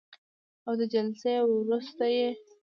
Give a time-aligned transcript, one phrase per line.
[0.67, 2.29] او د جلسې وروسته یې